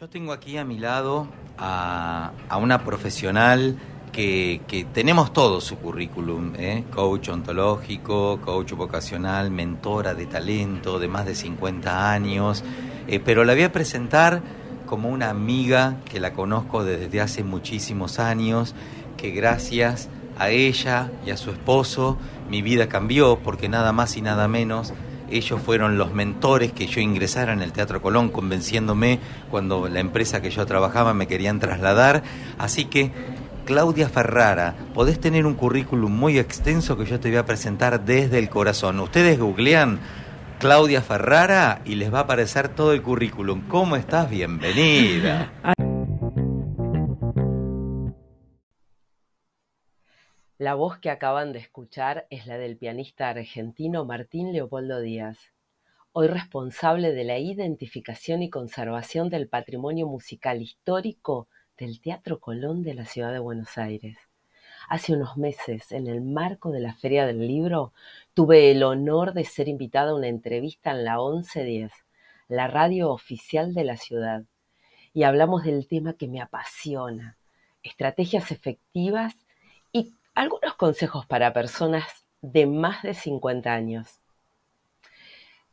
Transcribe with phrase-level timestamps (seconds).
[0.00, 1.28] Yo tengo aquí a mi lado
[1.58, 3.76] a, una profesional
[4.10, 6.84] que, tenemos todo su currículum, ¿eh?
[6.90, 12.64] coach ontológico, coach vocacional, mentora de talento de más de 50 años,
[13.08, 14.40] eh, pero la voy a presentar
[14.86, 18.74] como una amiga que la conozco desde hace muchísimos años,
[19.18, 20.08] que gracias
[20.38, 22.16] a ella y a su esposo
[22.48, 24.94] mi vida cambió porque nada más y nada menos
[25.30, 29.18] ellos fueron los mentores que yo ingresara en el Teatro Colón, convenciéndome
[29.50, 32.22] cuando la empresa que yo trabajaba me querían trasladar.
[32.58, 33.12] Así que,
[33.64, 38.38] Claudia Ferrara, podés tener un currículum muy extenso que yo te voy a presentar desde
[38.38, 38.98] el corazón.
[39.00, 40.00] Ustedes googlean
[40.58, 43.62] Claudia Ferrara y les va a aparecer todo el currículum.
[43.68, 44.28] ¿Cómo estás?
[44.28, 45.52] Bienvenida.
[50.60, 55.38] La voz que acaban de escuchar es la del pianista argentino Martín Leopoldo Díaz,
[56.12, 62.92] hoy responsable de la identificación y conservación del patrimonio musical histórico del Teatro Colón de
[62.92, 64.18] la ciudad de Buenos Aires.
[64.90, 67.94] Hace unos meses, en el marco de la Feria del Libro,
[68.34, 71.90] tuve el honor de ser invitada a una entrevista en la 1110,
[72.48, 74.44] la radio oficial de la ciudad,
[75.14, 77.38] y hablamos del tema que me apasiona,
[77.82, 79.34] estrategias efectivas
[80.34, 84.20] algunos consejos para personas de más de 50 años.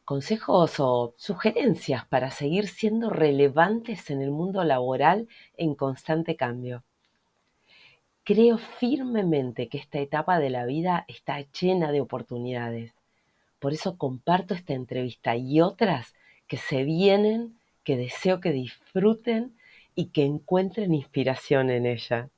[0.04, 6.84] Consejos o sugerencias para seguir siendo relevantes en el mundo laboral en constante cambio.
[8.24, 12.94] Creo firmemente que esta etapa de la vida está llena de oportunidades.
[13.60, 16.14] Por eso comparto esta entrevista y otras
[16.48, 19.58] que se vienen, que deseo que disfruten
[19.96, 22.30] y que encuentren inspiración en ella.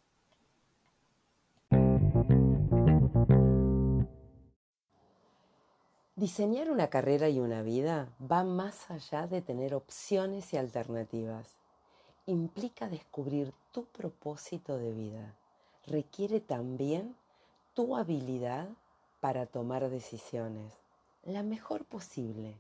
[6.20, 11.56] Diseñar una carrera y una vida va más allá de tener opciones y alternativas.
[12.26, 15.34] Implica descubrir tu propósito de vida.
[15.88, 17.16] Requiere también
[17.74, 18.68] tu habilidad
[19.22, 20.74] para tomar decisiones,
[21.24, 22.58] la mejor posible,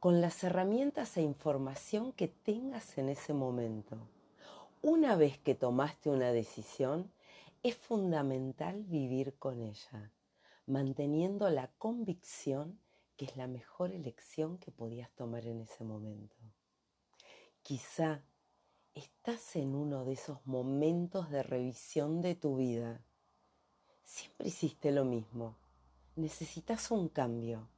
[0.00, 3.98] con las herramientas e información que tengas en ese momento.
[4.80, 7.10] Una vez que tomaste una decisión,
[7.62, 10.10] es fundamental vivir con ella,
[10.66, 12.78] manteniendo la convicción
[13.16, 16.36] que es la mejor elección que podías tomar en ese momento.
[17.62, 18.22] Quizá
[18.94, 23.00] estás en uno de esos momentos de revisión de tu vida.
[24.04, 25.56] Siempre hiciste lo mismo.
[26.14, 27.68] Necesitas un cambio,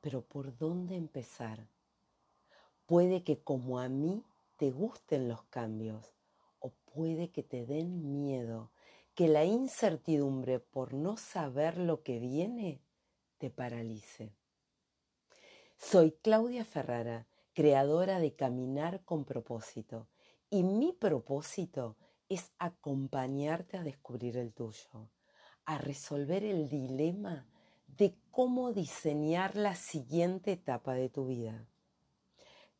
[0.00, 1.66] pero ¿por dónde empezar?
[2.86, 4.24] Puede que como a mí
[4.56, 6.12] te gusten los cambios
[6.60, 8.70] o puede que te den miedo,
[9.14, 12.80] que la incertidumbre por no saber lo que viene
[13.38, 14.32] te paralice.
[15.84, 20.06] Soy Claudia Ferrara, creadora de Caminar con propósito,
[20.48, 21.96] y mi propósito
[22.28, 25.10] es acompañarte a descubrir el tuyo,
[25.66, 27.46] a resolver el dilema
[27.88, 31.66] de cómo diseñar la siguiente etapa de tu vida.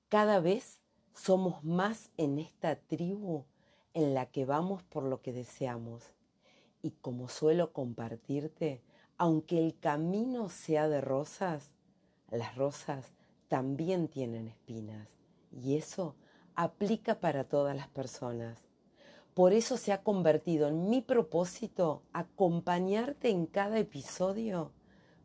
[0.08, 0.80] Cada vez
[1.12, 3.44] somos más en esta tribu
[3.94, 6.04] en la que vamos por lo que deseamos.
[6.82, 8.80] Y como suelo compartirte,
[9.18, 11.74] aunque el camino sea de rosas,
[12.32, 13.12] las rosas
[13.48, 15.08] también tienen espinas
[15.50, 16.16] y eso
[16.54, 18.58] aplica para todas las personas.
[19.34, 24.72] Por eso se ha convertido en mi propósito acompañarte en cada episodio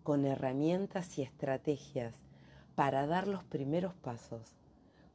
[0.03, 2.15] con herramientas y estrategias
[2.75, 4.55] para dar los primeros pasos.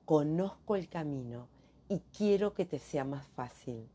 [0.04, 1.48] Conozco el camino
[1.88, 3.88] y quiero que te sea más fácil.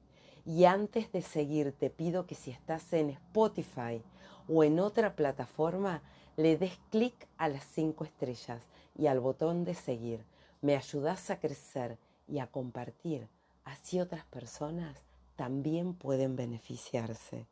[0.46, 4.02] Y antes de seguir te pido que si estás en Spotify
[4.48, 6.02] o en otra plataforma,
[6.38, 8.62] le des clic a las cinco estrellas
[8.96, 10.24] y al botón de seguir.
[10.62, 13.28] Me ayudas a crecer y a compartir.
[13.66, 15.02] Así otras personas
[15.36, 17.48] también pueden beneficiarse.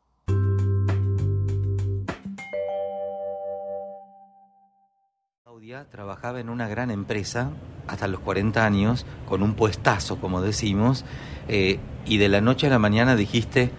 [5.42, 7.50] Claudia trabajaba en una gran empresa
[7.88, 11.04] hasta los 40 años, con un puestazo, como decimos,
[11.48, 13.72] eh, y de la noche a la mañana dijiste,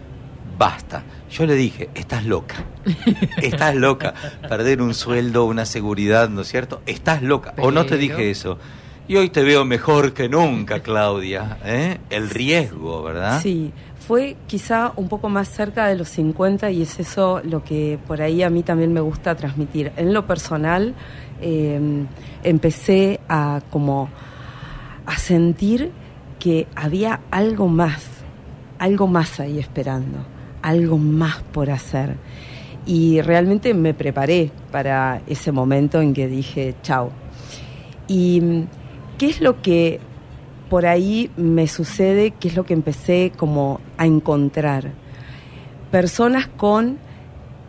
[0.58, 1.04] basta.
[1.30, 2.56] Yo le dije, estás loca,
[3.42, 4.14] estás loca.
[4.48, 6.82] Perder un sueldo, una seguridad, ¿no es cierto?
[6.86, 7.54] Estás loca.
[7.58, 8.58] ¿O no te dije eso?
[9.08, 11.58] Y hoy te veo mejor que nunca, Claudia.
[11.64, 11.98] ¿eh?
[12.10, 13.42] El riesgo, ¿verdad?
[13.42, 13.72] Sí,
[14.06, 18.22] fue quizá un poco más cerca de los 50 y es eso lo que por
[18.22, 19.92] ahí a mí también me gusta transmitir.
[19.96, 20.94] En lo personal,
[21.42, 22.08] em,
[22.44, 24.10] empecé a como
[25.06, 25.92] a sentir
[26.40, 28.04] que había algo más,
[28.78, 30.37] algo más ahí esperando
[30.68, 32.16] algo más por hacer.
[32.86, 37.12] Y realmente me preparé para ese momento en que dije, chao.
[38.08, 38.64] ¿Y
[39.18, 40.00] qué es lo que
[40.70, 44.92] por ahí me sucede que es lo que empecé como a encontrar.
[45.92, 46.98] Personas con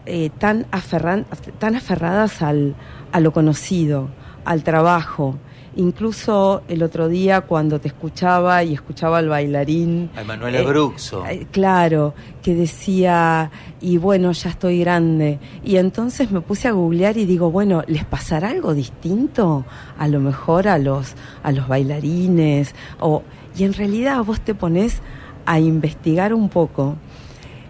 [0.06, 1.26] eh, tan, aferran,
[1.58, 2.74] tan aferradas al,
[3.12, 4.08] a lo conocido,
[4.44, 5.36] al trabajo,
[5.76, 10.10] Incluso el otro día cuando te escuchaba y escuchaba al bailarín...
[10.16, 11.24] A Emanuela eh, Bruxo.
[11.26, 13.50] Eh, claro, que decía,
[13.80, 15.38] y bueno, ya estoy grande.
[15.62, 19.64] Y entonces me puse a googlear y digo, bueno, ¿les pasará algo distinto?
[19.98, 22.74] A lo mejor a los, a los bailarines.
[22.98, 23.22] O,
[23.56, 25.00] y en realidad vos te pones
[25.46, 26.96] a investigar un poco.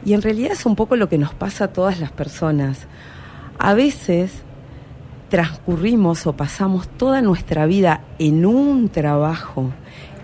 [0.04, 2.86] Y en realidad es un poco lo que nos pasa a todas las personas.
[3.58, 4.44] A veces
[5.28, 9.70] transcurrimos o pasamos toda nuestra vida en un trabajo,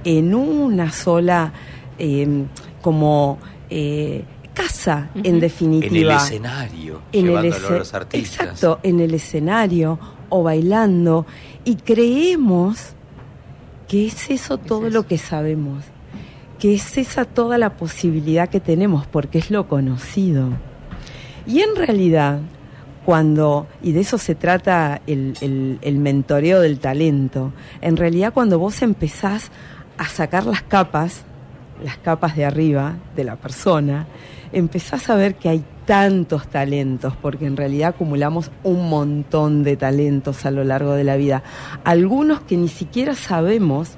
[0.04, 1.52] en una sola
[1.98, 2.46] em,
[2.80, 3.38] como
[3.70, 4.24] eh,
[4.54, 5.96] casa, en definitiva.
[5.96, 8.40] En el escenario, en el a los artistas.
[8.40, 9.98] Exacto, en el escenario
[10.28, 11.26] o bailando
[11.64, 12.94] y creemos
[13.88, 15.84] que es eso todo lo que sabemos,
[16.58, 20.48] que es esa toda la posibilidad que tenemos porque es lo conocido.
[21.46, 22.40] Y en realidad
[23.04, 28.82] cuando, y de eso se trata el, el, mentoreo del talento, en realidad cuando vos
[28.82, 29.50] empezás
[29.98, 31.24] a sacar las capas,
[31.82, 34.06] las capas de arriba de la persona,
[34.52, 40.46] empezás a ver que hay tantos talentos, porque en realidad acumulamos un montón de talentos
[40.46, 41.42] a lo largo de la vida,
[41.84, 43.96] algunos que ni siquiera sabemos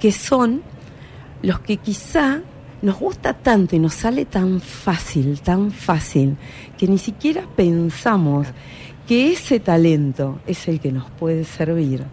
[0.00, 0.62] que son
[1.42, 2.40] los que quizá
[2.84, 6.36] nos gusta tanto y nos sale tan fácil, tan fácil,
[6.76, 8.48] que ni siquiera pensamos
[9.08, 12.04] que ese talento es el que nos puede servir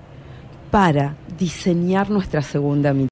[0.72, 3.11] para diseñar nuestra segunda mitad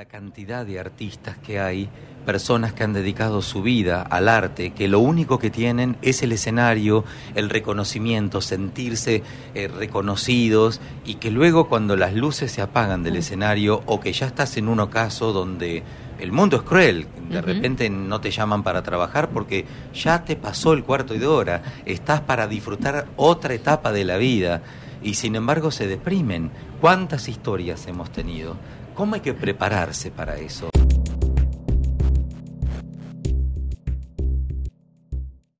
[0.00, 1.90] la cantidad de artistas que hay,
[2.24, 6.32] personas que han dedicado su vida al arte, que lo único que tienen es el
[6.32, 7.04] escenario,
[7.34, 9.22] el reconocimiento, sentirse
[9.54, 13.18] eh, reconocidos y que luego cuando las luces se apagan del mm.
[13.18, 15.82] escenario o que ya estás en un ocaso donde
[16.18, 20.72] el mundo es cruel, de repente no te llaman para trabajar porque ya te pasó
[20.72, 24.62] el cuarto de hora, estás para disfrutar otra etapa de la vida
[25.02, 26.50] y sin embargo se deprimen.
[26.80, 28.56] ¿Cuántas historias hemos tenido?
[28.94, 30.68] ¿Cómo hay que prepararse para eso?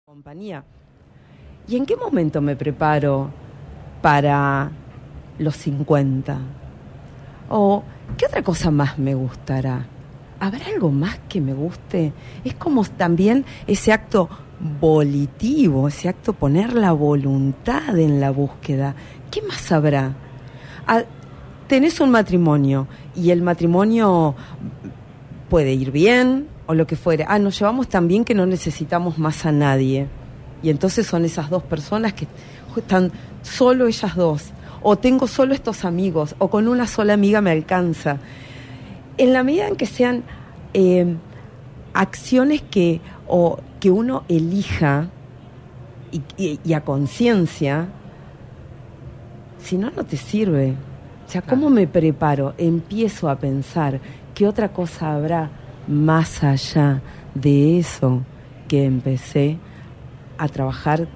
[0.05, 0.65] Compañía.
[1.67, 3.31] ¿Y en qué momento me preparo
[4.03, 4.71] para
[5.38, 6.38] los 50?
[7.49, 7.82] ¿O
[8.17, 9.87] qué otra cosa más me gustará?
[10.38, 12.12] ¿Habrá algo más que me guste?
[12.44, 14.29] Es como también ese acto
[14.81, 18.94] volitivo, ese acto poner la voluntad en la búsqueda.
[19.31, 20.15] ¿Qué más habrá?
[21.71, 24.35] Tenés un matrimonio y el matrimonio
[25.49, 27.25] puede ir bien o lo que fuere.
[27.29, 30.09] Ah, nos llevamos tan bien que no necesitamos más a nadie.
[30.65, 32.27] Y entonces son esas dos personas que
[32.77, 33.13] están
[33.43, 34.51] solo ellas dos.
[34.83, 38.19] O tengo solo estos amigos, o con una sola amiga me alcanza.
[39.17, 40.25] En la medida en que sean
[40.75, 41.15] eh,
[41.95, 45.09] acciones que, o, que uno elija
[46.37, 47.87] y a conciencia,
[49.63, 50.75] si no, no te sirve.
[51.31, 52.55] O sea, ¿cómo me preparo?
[52.59, 54.00] Empiezo a pensar
[54.35, 55.49] qué otra cosa habrá
[55.87, 57.03] más allá
[57.37, 58.25] de eso
[58.67, 59.56] que empecé
[60.38, 61.06] a trabajar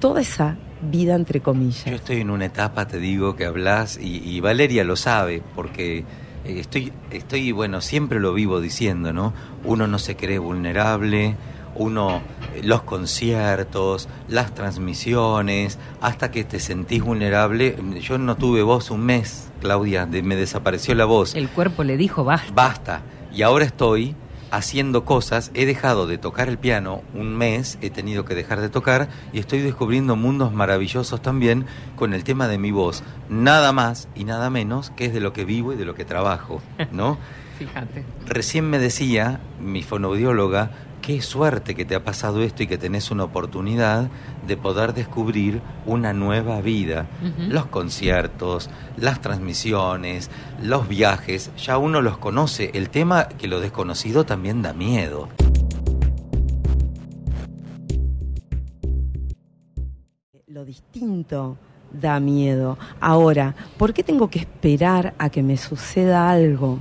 [0.00, 0.56] toda esa
[0.90, 1.84] vida entre comillas.
[1.84, 6.04] Yo estoy en una etapa, te digo, que hablas y, Valeria lo sabe, porque eh,
[6.44, 9.32] estoy, estoy, bueno, siempre lo vivo diciendo, ¿no?
[9.62, 11.36] Uno no se cree vulnerable,
[11.74, 12.22] uno,
[12.62, 17.76] los conciertos, las transmisiones, hasta que te sentís vulnerable.
[18.00, 21.34] Yo no tuve voz un mes, Claudia, me desapareció la voz.
[21.34, 22.52] El cuerpo le dijo basta.
[22.52, 23.02] Basta.
[23.32, 24.14] Y ahora estoy
[24.52, 28.68] haciendo cosas, he dejado de tocar el piano un mes, he tenido que dejar de
[28.68, 31.64] tocar y estoy descubriendo mundos maravillosos también
[31.96, 33.02] con el tema de mi voz.
[33.30, 36.04] Nada más y nada menos que es de lo que vivo y de lo que
[36.04, 36.60] trabajo,
[36.92, 37.16] ¿no?
[37.58, 38.04] Fíjate.
[38.26, 40.70] Recién me decía mi fonoaudióloga,
[41.02, 44.08] qué suerte que te ha pasado esto y que tenés una oportunidad
[44.46, 47.08] de poder descubrir una nueva vida.
[47.48, 50.30] Los conciertos, las transmisiones,
[50.62, 52.70] los viajes, ya uno los conoce.
[52.72, 55.28] El tema que lo desconocido también da miedo.
[60.46, 61.58] Lo distinto
[61.92, 62.78] da miedo.
[63.00, 66.78] Ahora, ¿por qué tengo que esperar a que me suceda algo?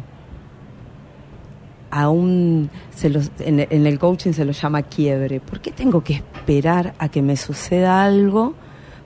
[1.91, 3.07] Aún se
[3.39, 5.39] en, el coaching se lo llama quiebre.
[5.39, 8.53] ¿Por qué tengo que esperar a que me suceda algo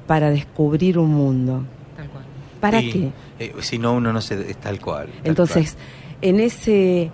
[0.07, 1.63] para descubrir un mundo?
[1.95, 2.23] Tal cual.
[2.59, 3.11] ¿Para qué?
[3.39, 5.09] Eh, si no, uno no se, es tal cual.
[5.23, 5.77] Entonces,
[6.21, 7.11] en ese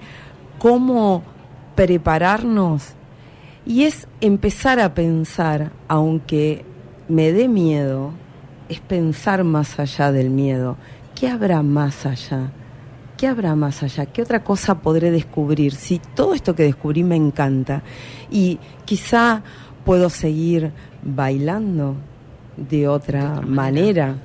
[0.60, 1.24] cómo
[1.76, 2.94] prepararnos,
[3.66, 6.66] y es empezar a pensar, aunque
[7.08, 8.12] me dé miedo,
[8.70, 10.78] es pensar más allá del miedo.
[11.22, 12.52] ¿qué habrá más allá?
[13.22, 14.08] ¿Qué habrá más allá?
[14.08, 15.76] ¿Qué otra cosa podré descubrir?
[15.76, 17.84] Si todo esto que descubrí me encanta
[18.32, 19.44] y quizá
[19.86, 20.72] puedo seguir
[21.04, 21.98] bailando
[22.58, 24.16] de otra manera,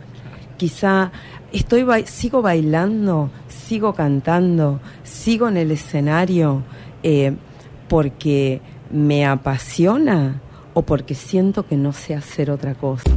[0.57, 1.13] quizá
[1.53, 6.63] estoy sigo bailando, sigo cantando, sigo en el escenario
[7.03, 7.37] eh,
[7.89, 10.41] porque me apasiona
[10.73, 13.11] o porque siento que no sé hacer otra cosa.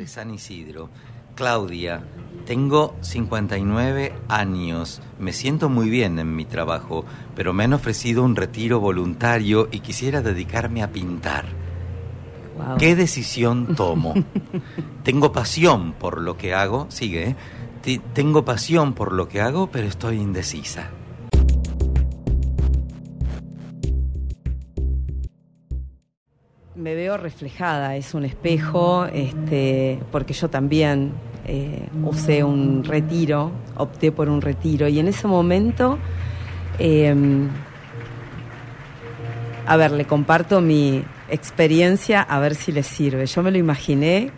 [0.00, 0.88] De San Isidro.
[1.34, 2.02] Claudia,
[2.46, 7.04] tengo 59 años, me siento muy bien en mi trabajo,
[7.36, 11.44] pero me han ofrecido un retiro voluntario y quisiera dedicarme a pintar.
[12.78, 14.14] ¿Qué decisión tomo?
[15.04, 17.36] tengo pasión por lo que hago, sigue,
[17.84, 18.00] ¿eh?
[18.14, 20.90] tengo pasión por lo que hago, pero estoy indecisa.
[26.80, 31.12] Me veo reflejada, es un espejo, este, porque yo también
[31.46, 35.98] eh, usé un retiro, opté por un retiro, y en ese momento,
[36.78, 37.50] em,
[39.66, 43.26] a ver, le comparto mi experiencia a ver si le sirve.
[43.26, 44.30] Yo me lo imaginé,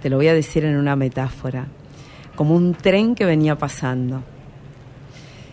[0.00, 1.66] te lo voy a decir en una metáfora,
[2.36, 4.22] como un tren que venía pasando.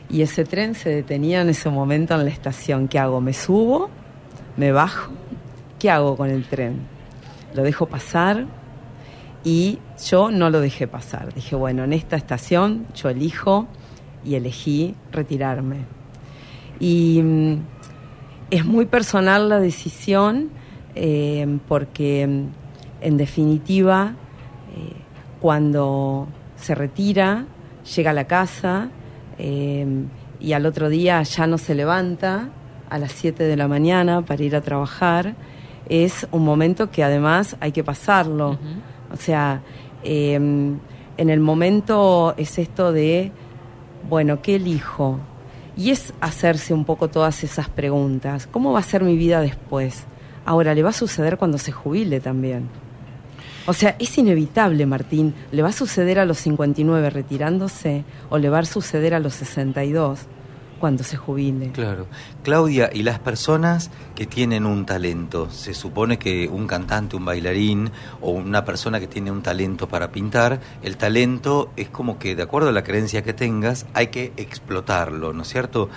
[0.10, 2.88] Y ese tren se detenía en ese momento en la estación.
[2.88, 3.20] ¿Qué hago?
[3.20, 3.90] ¿Me subo?
[4.56, 5.12] ¿Me bajo?
[5.80, 6.82] ¿Qué hago con el tren?
[7.56, 8.46] ¿Lo dejo pasar?
[9.44, 11.34] Y yo no lo dejé pasar.
[11.34, 13.68] Dije, bueno, en esta estación yo elijo
[14.26, 15.86] y elegí retirarme.
[16.80, 17.58] Y mm,
[18.52, 20.50] es muy personal la decisión
[20.96, 22.46] eh, porque mm,
[23.02, 24.14] en definitiva
[24.76, 24.94] eh,
[25.40, 27.46] cuando se retira,
[27.96, 28.90] llega a la casa
[29.38, 29.86] eh,
[30.40, 32.50] y al otro día ya no se levanta
[32.90, 35.36] a las 7 de la mañana para ir a trabajar,
[35.90, 38.58] es un momento que además hay que pasarlo.
[39.12, 39.62] O sea,
[40.04, 40.78] em,
[41.18, 43.32] en el momento es esto de,
[44.08, 45.20] bueno, ¿qué elijo?
[45.76, 48.48] Y es hacerse un poco todas esas preguntas.
[48.48, 50.06] ¿Cómo va a ser mi vida después?
[50.46, 52.70] Ahora, le va a suceder cuando se jubile también.
[53.66, 55.34] O sea, es inevitable, Martín.
[55.52, 59.36] ¿Le va a suceder a los 59 retirándose o le va a suceder a los
[59.36, 60.22] 62?
[60.80, 61.72] Cuando se jubile.
[61.72, 62.08] Claro.
[62.44, 65.50] Claudia, ¿y las personas que tienen un talento?
[65.52, 70.12] Se supone que un cantante, un bailarín o una persona que tiene un talento para
[70.12, 74.34] pintar, el talento es como que, de acuerdo a la creencia que tengas, hay que
[74.38, 75.90] explotarlo, ¿no es cierto?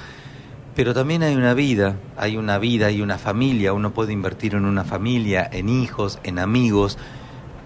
[0.74, 4.64] Pero también hay una vida, hay una vida y una familia, uno puede invertir en
[4.64, 6.98] una familia, en hijos, en amigos.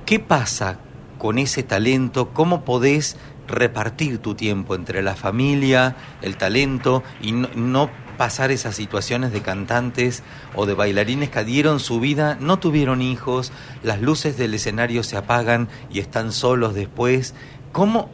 [0.04, 0.78] ¿Qué pasa
[1.18, 2.30] con ese talento?
[2.30, 3.16] ¿Cómo podés
[3.48, 10.22] repartir tu tiempo entre la familia, el talento y no, pasar esas situaciones de cantantes
[10.54, 15.16] o de bailarines que dieron su vida, no tuvieron hijos, las luces del escenario se
[15.16, 17.34] apagan y están solos después.
[17.72, 18.10] ¿Cómo?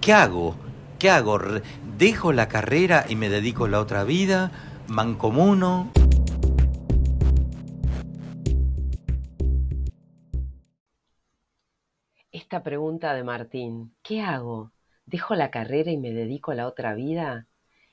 [0.00, 0.56] ¿Qué hago?
[0.98, 1.38] ¿Qué hago?
[1.98, 4.50] ¿Dejo la carrera y me dedico a la otra vida?
[4.88, 5.92] ¿Mancomuno?
[12.50, 14.72] Esta pregunta de Martín, ¿qué hago?
[15.06, 17.46] ¿Dejo la carrera y me dedico a la otra vida?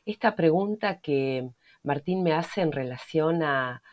[0.04, 1.52] Esta pregunta que
[1.84, 3.84] Martín me hace en relación a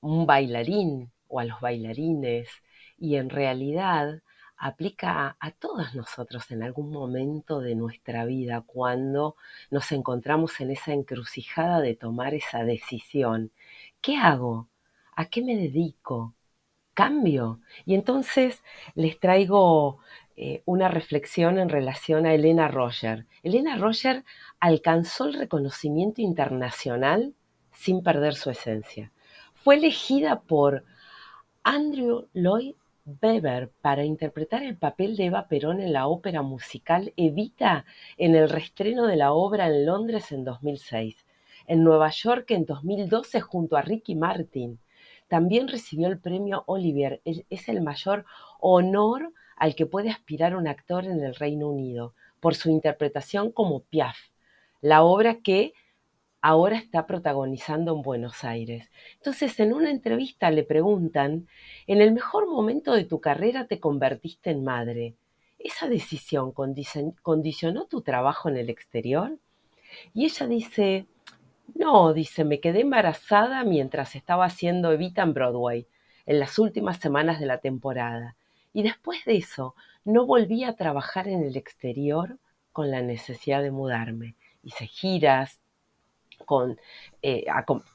[0.00, 2.48] un bailarín o a los bailarines
[2.96, 4.22] y en realidad
[4.56, 9.36] aplica a, todos nosotros en algún momento de nuestra vida cuando
[9.70, 13.52] nos encontramos en esa encrucijada de tomar esa decisión.
[14.00, 14.70] ¿Qué hago?
[15.14, 16.35] ¿A qué me dedico?
[16.96, 17.60] Cambio.
[17.84, 19.98] Y entonces les traigo
[20.36, 23.26] eh, una reflexión en relación a Elena Roger.
[23.44, 24.24] Elena Roger
[24.58, 27.34] alcanzó el reconocimiento internacional
[27.72, 29.12] sin perder su esencia.
[29.54, 30.84] Fue elegida por
[31.62, 32.74] Andrew Lloyd
[33.22, 37.84] Webber para interpretar el papel de Eva Perón en la ópera musical Evita
[38.16, 41.26] en el restreno de la obra en Londres en 2006,
[41.66, 44.80] en Nueva York en 2012 junto a Ricky Martin,
[45.28, 47.20] también recibió el premio Olivier.
[47.24, 48.24] Es el mayor
[48.60, 53.80] honor al que puede aspirar un actor en el Reino Unido por su interpretación como
[53.80, 54.16] Piaf,
[54.80, 55.72] la obra que
[56.40, 58.88] ahora está protagonizando en Buenos Aires.
[59.14, 61.48] Entonces, en una entrevista le preguntan,
[61.86, 65.16] ¿en el mejor momento de tu carrera te convertiste en madre?
[65.58, 69.38] ¿Esa decisión condicionó tu trabajo en el exterior?
[70.14, 71.06] Y ella dice,
[71.74, 75.86] no, dice, me quedé embarazada mientras estaba haciendo Evita en Broadway,
[76.24, 78.36] en las últimas semanas de la temporada.
[78.72, 82.38] Y después de eso, no volví a trabajar en el exterior
[82.72, 84.36] con la necesidad de mudarme.
[84.62, 85.60] Hice giras,
[86.44, 86.78] con,
[87.22, 87.46] eh,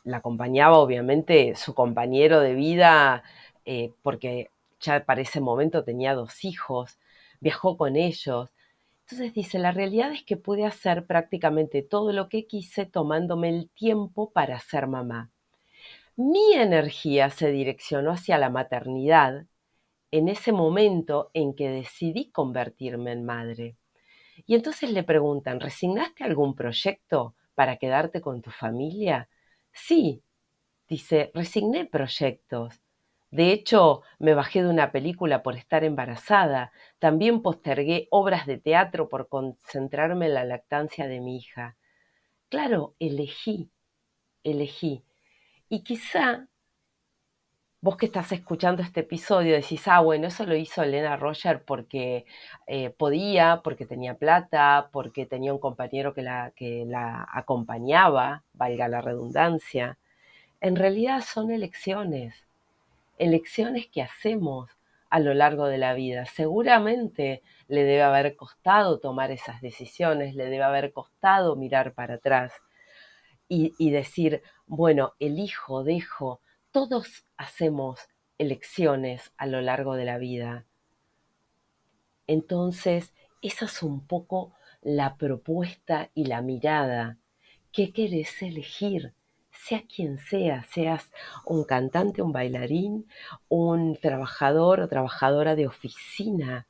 [0.04, 3.24] la acompañaba obviamente su compañero de vida,
[3.66, 4.50] eh, porque
[4.80, 7.00] ya para ese momento tenía dos hijos,
[7.40, 8.52] viajó con ellos.
[9.12, 13.70] Entonces dice, la realidad es que pude hacer prácticamente todo lo que quise tomándome el
[13.70, 15.32] tiempo para ser mamá.
[16.16, 19.48] Mi energía se direccionó hacia la maternidad
[20.12, 23.76] en ese momento en que decidí convertirme en madre.
[24.46, 29.28] Y entonces le preguntan, ¿resignaste algún proyecto para quedarte con tu familia?
[29.74, 30.24] Sí,
[30.88, 32.80] dice, resigné proyectos.
[33.32, 36.72] De hecho, me bajé de una película por estar embarazada.
[37.00, 41.78] También postergué obras de teatro por concentrarme en la lactancia de mi hija.
[42.50, 43.72] Claro, elegí,
[44.44, 45.04] elegí.
[45.70, 46.48] Y quizá
[47.82, 52.26] vos que estás escuchando este episodio decís, ah, bueno, eso lo hizo Elena Roger porque
[52.68, 58.88] eh, podía, porque tenía plata, porque tenía un compañero que la, que la acompañaba, valga
[58.88, 59.98] la redundancia.
[60.62, 62.36] En realidad son elecciones
[63.22, 64.72] elecciones que hacemos
[65.12, 66.26] a lo largo de la vida.
[66.26, 72.52] Seguramente le debe haber costado tomar esas decisiones, le debe haber costado mirar para atrás
[73.48, 76.40] y, decir, bueno, elijo, dejo,
[76.72, 78.00] todos hacemos
[78.38, 80.66] elecciones a lo largo de la vida.
[82.28, 87.18] Entonces, esa es un poco la propuesta y la mirada.
[87.74, 89.14] ¿Qué querés elegir?
[89.64, 91.12] Sea quien sea, seas
[91.46, 93.08] un cantante, un bailarín,
[93.50, 96.68] un trabajador o trabajadora de oficina,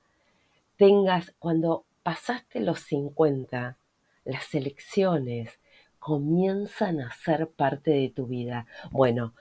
[0.77, 3.77] tengas, cuando pasaste los 50,
[4.25, 5.59] las elecciones
[5.99, 8.65] comienzan a ser parte de tu vida.
[8.89, 9.33] Bueno,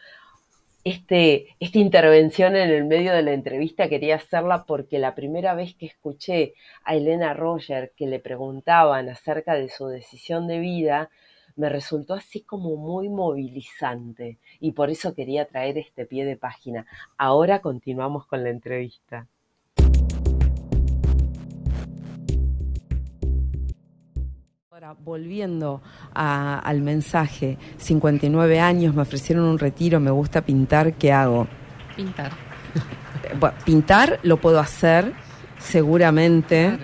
[0.85, 5.75] este, esta intervención en el medio de la entrevista quería hacerla porque la primera vez
[5.75, 6.55] que escuché
[6.85, 11.11] a Elena Roger que le preguntaban acerca de su decisión de vida,
[11.57, 16.87] me resultó así como muy movilizante y por eso quería traer este pie de página.
[17.17, 19.27] Ahora continuamos con la entrevista.
[24.71, 25.83] Ahora, volviendo
[26.15, 31.47] al mensaje, 59 años, me ofrecieron un retiro, me gusta pintar, ¿qué hago?
[31.97, 32.33] Pintar.
[33.39, 35.13] Bueno, pintar lo puedo hacer
[35.59, 36.79] seguramente.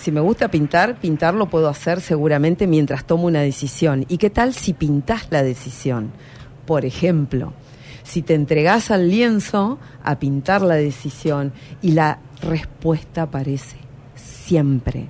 [0.00, 4.06] Si me gusta pintar, pintar lo puedo hacer seguramente mientras tomo una decisión.
[4.08, 6.10] ¿Y qué tal si pintas la decisión?
[6.64, 7.52] Por ejemplo,
[8.02, 13.76] si te entregás al lienzo a pintar la decisión y la respuesta aparece
[14.14, 15.08] siempre.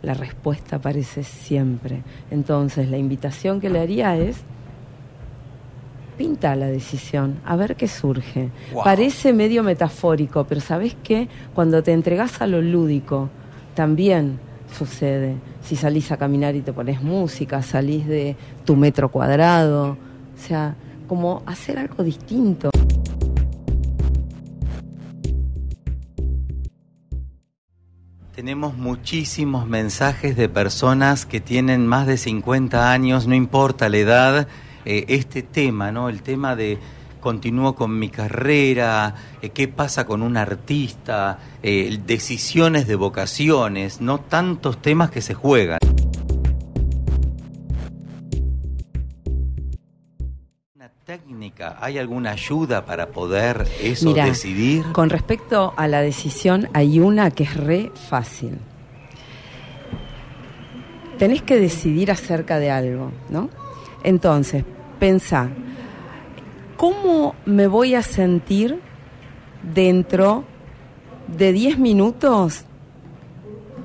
[0.00, 2.02] La respuesta aparece siempre.
[2.30, 4.38] Entonces, la invitación que le haría es
[6.16, 8.48] pinta la decisión, a ver qué surge.
[8.82, 11.28] Parece medio metafórico, pero ¿sabes qué?
[11.52, 13.28] Cuando te entregas a lo lúdico,
[13.74, 14.38] también
[14.76, 15.36] sucede.
[15.62, 20.74] Si salís a caminar y te pones música, salís de tu metro cuadrado, o sea,
[21.06, 22.70] como hacer algo distinto.
[28.34, 34.48] Tenemos muchísimos mensajes de personas que tienen más de 50 años, no importa la edad,
[34.84, 36.08] eh, este tema, ¿no?
[36.08, 36.78] El tema de
[37.22, 44.20] continúo con mi carrera, eh, qué pasa con un artista, eh, decisiones de vocaciones, no
[44.20, 45.78] tantos temas que se juegan.
[50.74, 51.78] ¿Una técnica?
[51.80, 54.84] ¿Hay alguna ayuda para poder eso decidir?
[54.92, 58.58] Con respecto a la decisión, hay una que es re fácil.
[61.18, 63.48] Tenés que decidir acerca de algo, ¿no?
[64.02, 64.64] Entonces,
[64.98, 65.50] pensá,
[66.82, 68.80] ¿cómo me voy a sentir
[69.72, 70.42] dentro
[71.28, 72.64] de 10 minutos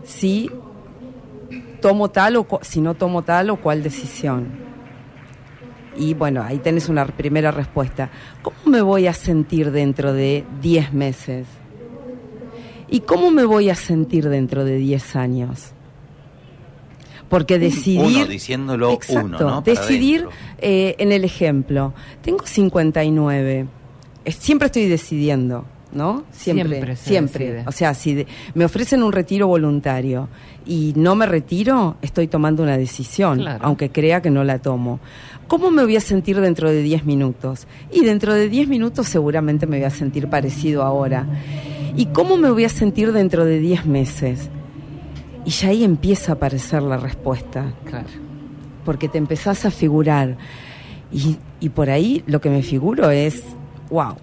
[0.03, 0.49] si
[1.79, 4.47] tomo tal o si no tomo tal o cual decisión?
[5.95, 8.09] Y bueno, ahí tenés una primera respuesta.
[8.41, 11.45] ¿Cómo me voy a sentir dentro de 10 meses?
[12.89, 15.71] ¿Y cómo me voy a sentir dentro de 10 años?
[17.29, 18.19] Porque decidir...
[18.19, 19.61] Uno diciéndolo uno, ¿no?
[19.61, 20.27] decidir
[20.59, 21.93] eh, en el ejemplo.
[22.21, 23.67] Tengo 59.
[24.39, 26.23] siempre estoy decidiendo, ¿no?
[26.31, 27.63] Siempre, siempre.
[27.65, 30.29] O sea, si me ofrecen un retiro voluntario
[30.65, 34.99] y no me retiro, estoy tomando una decisión, aunque crea que no la tomo.
[35.47, 37.67] ¿Cómo me voy a sentir dentro de 10 minutos?
[37.91, 41.25] Y dentro de 10 minutos seguramente me voy a sentir parecido ahora.
[41.95, 44.49] ¿Y cómo me voy a sentir dentro de 10 meses?
[45.47, 47.71] Y ya ahí empieza a aparecer la respuesta.
[47.85, 48.09] Claro.
[48.83, 50.35] Porque te empezás a figurar.
[51.09, 53.43] Y, y por ahí lo que me figuro es,
[53.89, 54.17] wow,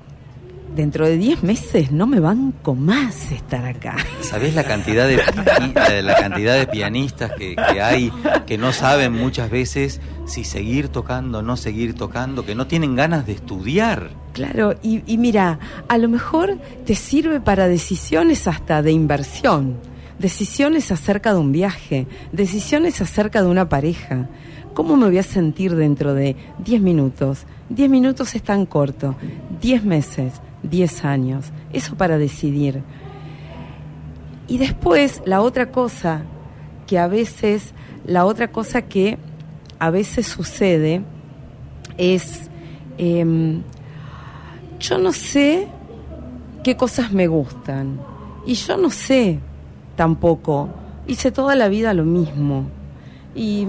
[0.76, 3.96] dentro de 10 meses no me banco más estar acá.
[4.20, 8.12] ¿Sabés la cantidad de, eh, la cantidad de pianistas que, que, hay
[8.44, 12.96] que no saben muchas veces si seguir tocando o no seguir tocando, que no tienen
[12.96, 14.10] ganas de estudiar?
[14.34, 15.58] Claro, y, y mira,
[15.88, 19.78] a lo mejor te sirve para decisiones hasta de inversión,
[20.18, 24.28] decisiones acerca de un viaje, decisiones acerca de una pareja.
[24.74, 27.46] ¿Cómo me voy a sentir dentro de 10 minutos?
[27.68, 29.14] 10 minutos es tan corto,
[29.60, 32.82] 10 meses, 10 años, eso para decidir.
[34.48, 36.22] Y después, la otra cosa
[36.86, 37.72] que a veces,
[38.04, 39.18] la otra cosa que
[39.78, 41.02] a veces sucede
[41.96, 42.50] es,
[42.98, 43.62] em,
[44.80, 45.68] yo no sé
[46.62, 48.00] qué cosas me gustan
[48.46, 49.38] y yo no sé
[49.96, 50.68] tampoco,
[51.06, 52.64] hice toda la vida lo mismo.
[53.34, 53.66] Y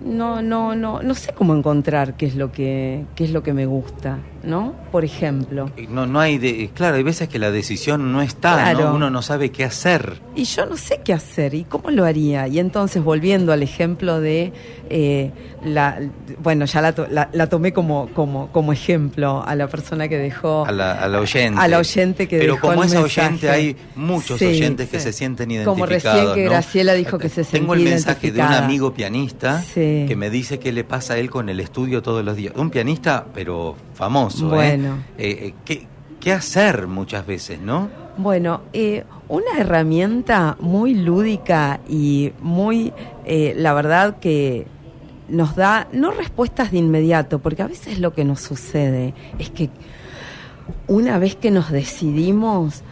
[0.00, 3.52] no, no, no, no sé cómo encontrar qué es lo que, qué es lo que
[3.52, 4.74] me gusta, ¿no?
[4.92, 5.70] Por ejemplo.
[5.90, 8.90] No, no hay, de, claro, hay veces que la decisión no está, Claro.
[8.90, 8.94] ¿no?
[8.94, 10.20] uno no sabe qué hacer.
[10.34, 12.46] Y yo no sé qué hacer y cómo lo haría.
[12.48, 14.52] Y entonces, volviendo al ejemplo de
[14.88, 15.32] eh,
[15.64, 15.98] la,
[16.42, 20.64] bueno, ya la, la- la tomé como, como, como ejemplo a la persona que dejó.
[20.66, 21.60] A la, a la oyente.
[21.60, 23.26] A la oyente que Pero dejó como el esa mensaje.
[23.28, 26.20] oyente hay muchos Sí, oyentes que se sienten Como identificados.
[26.20, 26.50] recién que ¿no?
[26.50, 30.04] Graciela dijo que se Tengo el sentía mensaje de un amigo pianista Sí.
[30.06, 32.52] que me dice qué le pasa a él con el estudio todos los días.
[32.56, 34.35] Un pianista, pero famoso.
[34.44, 34.48] ¿Eh?
[34.48, 34.96] Bueno.
[35.18, 35.86] Eh, eh, ¿qué,
[36.20, 37.88] ¿Qué hacer muchas veces, no?
[38.16, 42.92] Bueno, eh, una herramienta muy lúdica y muy,
[43.24, 44.66] eh, la verdad que
[45.28, 49.70] nos da, no respuestas de inmediato, porque a veces lo que nos sucede es que
[50.88, 52.82] una vez que nos decidimos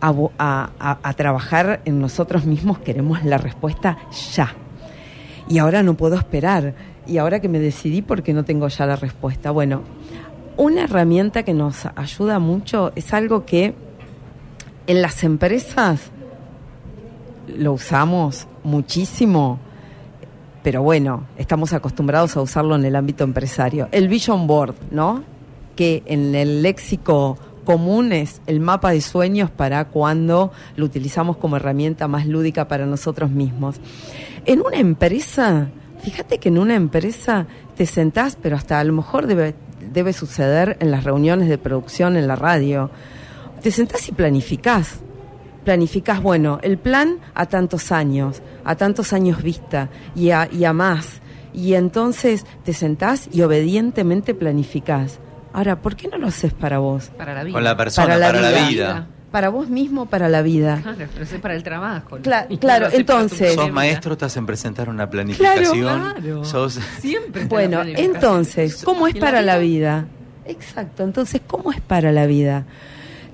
[0.00, 3.96] a, vo- a- a- a trabajar en nosotros mismos, queremos la respuesta
[4.34, 4.54] ya.
[5.48, 6.74] Y ahora no puedo esperar.
[7.06, 9.52] Y ahora que me decidí, porque no tengo ya la respuesta?
[9.52, 9.82] Bueno,
[10.56, 13.74] una herramienta que nos ayuda mucho es algo que
[14.86, 16.10] en las empresas
[17.48, 19.58] lo usamos muchísimo,
[20.62, 23.88] pero bueno, estamos acostumbrados a usarlo en el ámbito empresario.
[23.92, 25.22] El Vision Board, ¿no?
[25.76, 31.56] Que en el léxico común es el mapa de sueños para cuando lo utilizamos como
[31.56, 33.76] herramienta más lúdica para nosotros mismos.
[34.46, 35.68] En una empresa,
[36.00, 39.54] fíjate que en una empresa te sentás, pero hasta a lo mejor debe,
[39.96, 42.90] debe suceder en las reuniones de producción en la radio.
[43.62, 45.00] Te sentás y planificás
[45.64, 50.72] planificás, bueno, el plan a tantos años, a tantos años vista y a, y a
[50.72, 51.20] más.
[51.52, 55.18] Y entonces te sentás y obedientemente planificás.
[55.52, 57.10] Ahora, ¿por qué no lo haces para vos?
[57.18, 57.54] Para la vida.
[57.54, 59.08] Con la persona, Para la, vida.
[59.32, 60.80] Para vos mismo, para la vida.
[60.82, 62.16] Claro, pero es para el trabajo.
[62.16, 62.22] ¿no?
[62.22, 66.12] Cla- Y no claro, entonces- Sos maestro, te hacen presentar una planificación.
[66.14, 66.44] Claro.
[66.44, 67.44] Sos Siempre.
[67.46, 70.06] Bueno, entonces, ¿cómo es ¿Y para la vida?
[70.46, 72.64] Exacto, entonces, ¿cómo es para la vida?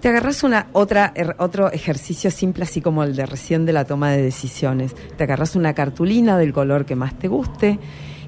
[0.00, 3.84] Te agarras una otra er- otro ejercicio simple así como el de recién de la
[3.84, 4.96] toma de decisiones.
[5.16, 7.78] Te agarras una cartulina del color que más te guste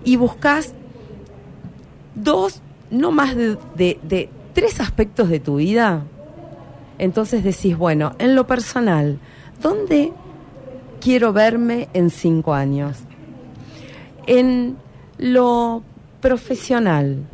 [0.04, 0.74] y buscas
[2.14, 6.04] dos, no más de, de- de tres aspectos de tu vida.
[6.98, 9.18] Entonces decís, bueno, en lo personal,
[9.60, 10.12] ¿dónde
[11.00, 12.98] quiero verme en cinco años?
[14.26, 14.76] En
[15.18, 15.82] lo
[16.20, 17.24] profesional,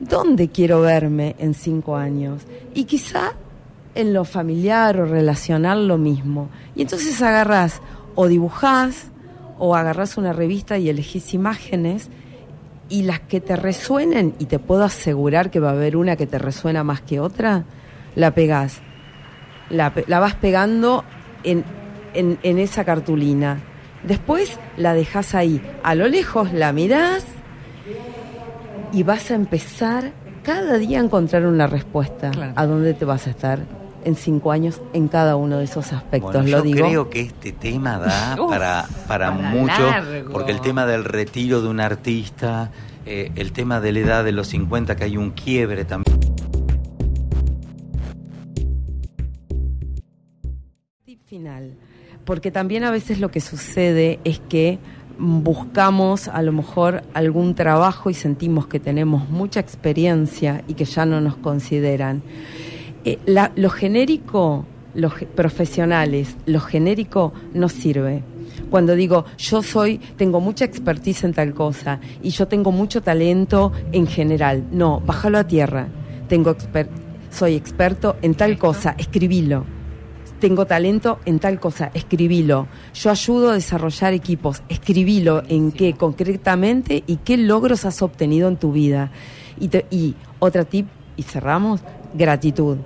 [0.00, 2.42] ¿dónde quiero verme en cinco años?
[2.74, 3.32] Y quizá
[3.94, 6.48] en lo familiar o relacional lo mismo.
[6.76, 7.82] Y entonces agarrás
[8.14, 9.08] o dibujás
[9.58, 12.08] o agarrás una revista y elegís imágenes
[12.88, 16.26] y las que te resuenen, y te puedo asegurar que va a haber una que
[16.26, 17.64] te resuena más que otra,
[18.14, 18.80] la pegás.
[19.70, 21.04] La, pe- la vas pegando
[21.44, 21.64] en,
[22.14, 23.58] en, en esa cartulina.
[24.04, 25.60] Después la dejas ahí.
[25.82, 27.24] A lo lejos la mirás
[28.92, 32.30] y vas a empezar cada día a encontrar una respuesta.
[32.30, 32.52] Claro.
[32.56, 33.58] ¿A dónde te vas a estar
[34.04, 36.32] en cinco años en cada uno de esos aspectos?
[36.32, 36.86] Bueno, lo yo digo.
[36.86, 40.30] creo que este tema da Uf, para, para, para mucho, largo.
[40.32, 42.70] porque el tema del retiro de un artista,
[43.04, 46.18] eh, el tema de la edad de los 50, que hay un quiebre también.
[51.38, 51.70] Final,
[52.24, 54.80] porque también a veces lo que sucede es que
[55.20, 61.06] buscamos a lo mejor algún trabajo y sentimos que tenemos mucha experiencia y que ya
[61.06, 62.22] no nos consideran.
[63.04, 68.24] Eh, la- lo genérico, los profesionales, lo genérico no sirve.
[68.68, 73.70] Cuando digo yo soy, tengo mucha expertise en tal cosa y yo tengo mucho talento
[73.92, 75.86] en general, no, bájalo a tierra.
[76.28, 76.88] Tengo exper-
[77.30, 79.77] soy experto en tal cosa, escribilo
[80.38, 82.66] tengo talento en tal cosa, escribilo.
[82.94, 88.56] Yo ayudo a desarrollar equipos, escribilo en qué concretamente y qué logros has obtenido en
[88.56, 89.10] tu vida.
[89.60, 91.80] Y, te- y otra tip, y cerramos,
[92.14, 92.78] gratitud.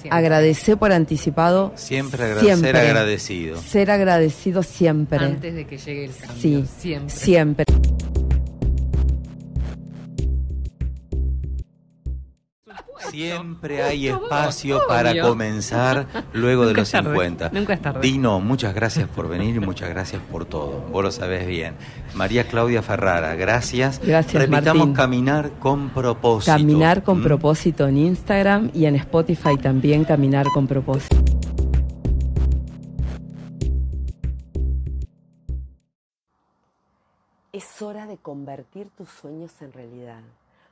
[0.00, 0.18] Siempre.
[0.18, 1.72] Agradecer por anticipado.
[1.74, 2.78] Siempre agradecer, siempre.
[2.80, 3.56] agradecido.
[3.60, 5.18] Ser agradecido siempre.
[5.24, 6.36] Antes de que llegue el cambio.
[6.40, 7.10] sí, Siempre.
[7.16, 7.64] siempre.
[13.10, 17.50] Siempre hay espacio para comenzar luego de los es tarde, 50.
[17.52, 18.00] nunca es tarde.
[18.00, 20.80] Dino, muchas gracias por venir y muchas gracias por todo.
[20.92, 21.74] Vos lo sabés bien.
[22.14, 24.00] María Claudia Ferrara, gracias.
[24.02, 24.94] Gracias, Repitamos Martín.
[24.94, 26.52] caminar con propósito.
[26.52, 27.24] Caminar con ¿Mm?
[27.24, 31.16] propósito en Instagram y en Spotify también Caminar con propósito.
[37.52, 40.20] Es hora de convertir tus sueños en realidad,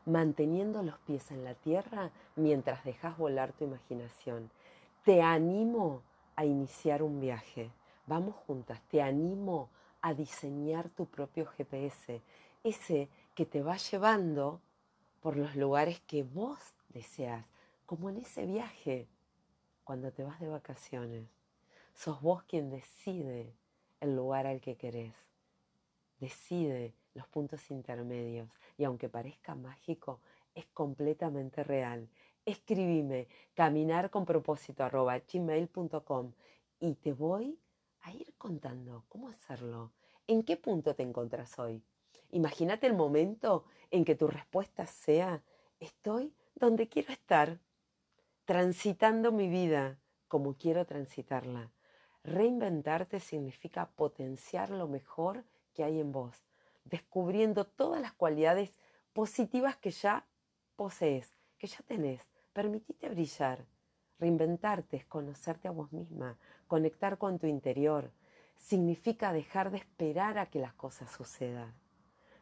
[0.06, 4.50] manteniendo los pies en la tierra mientras dejas volar tu imaginación.
[5.04, 6.02] Te animo
[6.36, 7.70] a iniciar un viaje.
[8.06, 9.68] Vamos juntas, te animo
[10.00, 12.20] a diseñar tu propio GPS,
[12.62, 14.60] ese que te va llevando
[15.20, 16.58] por los lugares que vos
[16.90, 17.46] deseas,
[17.86, 19.08] como en ese viaje
[19.84, 21.26] cuando te vas de vacaciones.
[21.94, 23.54] Sos vos quien decide
[24.00, 25.14] el lugar al que querés
[26.24, 30.20] decide los puntos intermedios y aunque parezca mágico,
[30.54, 32.08] es completamente real.
[32.44, 36.32] Escribime caminar con propósito arroba gmail.com
[36.80, 37.58] y te voy
[38.02, 39.92] a ir contando cómo hacerlo.
[40.26, 41.82] ¿En qué punto te encontrás hoy?
[42.30, 45.42] Imagínate el momento en que tu respuesta sea,
[45.80, 47.58] estoy donde quiero estar,
[48.44, 49.98] transitando mi vida
[50.28, 51.70] como quiero transitarla.
[52.24, 56.42] Reinventarte significa potenciar lo mejor que hay en vos,
[56.84, 58.72] descubriendo todas las cualidades
[59.12, 60.26] positivas que ya
[60.76, 62.20] posees, que ya tenés.
[62.52, 63.64] Permitite brillar.
[64.18, 68.10] Reinventarte conocerte a vos misma, conectar con tu interior.
[68.56, 71.74] Significa dejar de esperar a que las cosas sucedan.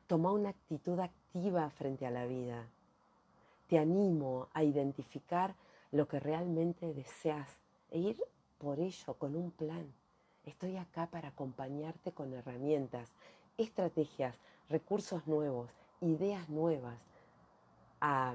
[0.07, 2.69] Toma una actitud activa frente a la vida.
[3.69, 5.55] Te animo a identificar
[5.91, 7.49] lo que realmente deseas
[7.91, 8.23] e ir
[8.59, 9.93] por ello con un plan.
[10.45, 13.09] Estoy acá para acompañarte con herramientas,
[13.59, 14.37] estrategias,
[14.69, 16.99] recursos nuevos, ideas nuevas,
[18.01, 18.35] a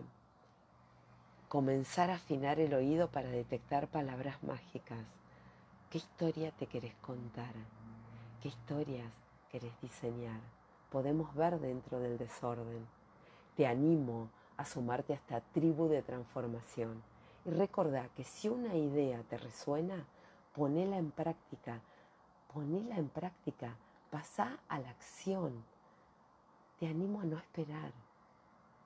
[1.49, 5.05] comenzar a afinar el oído para detectar palabras mágicas.
[5.89, 7.53] ¿Qué historia te querés contar?
[8.41, 9.11] ¿Qué historias
[9.51, 10.39] querés diseñar?
[10.91, 12.85] Podemos ver dentro del desorden.
[13.55, 17.01] Te animo a sumarte a esta tribu de transformación.
[17.45, 20.05] Y recordá que si una idea te resuena,
[20.53, 21.81] ponela en práctica
[22.57, 23.75] ponela en práctica,
[24.09, 25.63] pasá a la acción.
[26.79, 27.91] Te animo a no esperar,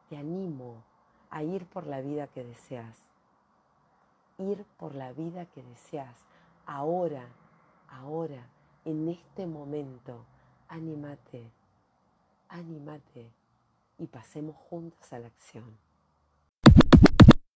[0.10, 0.84] te animo
[1.30, 2.98] a ir por la vida que deseas,
[4.38, 6.16] ir por la vida que deseas,
[6.66, 7.28] ahora,
[7.90, 8.48] ahora,
[8.86, 10.26] en este momento,
[10.68, 11.52] anímate,
[12.50, 13.32] anímate.
[13.98, 15.78] Y pasemos juntos a la acción.